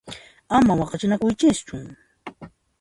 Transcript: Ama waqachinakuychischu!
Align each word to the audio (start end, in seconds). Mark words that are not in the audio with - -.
Ama 0.57 0.73
waqachinakuychischu! 0.79 1.75